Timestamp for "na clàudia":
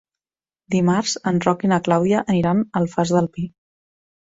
1.73-2.23